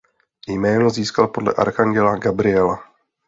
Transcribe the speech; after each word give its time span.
Jméno 0.47 0.89
získal 0.89 1.27
podle 1.27 1.53
archanděla 1.53 2.15
Gabriela. 2.15 2.79